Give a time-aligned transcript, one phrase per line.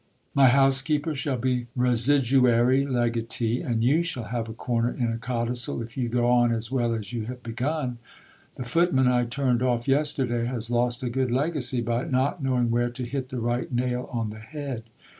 [0.33, 5.79] My housekeeper shall be residuary legatee; and you shall have a corner in a codicil,
[5.79, 7.99] if you go on as well as you have begun.
[8.55, 12.89] The footman I turned off yesterday has lost a good legacy, by not knowing where
[12.89, 14.85] to hit the right nail on the head.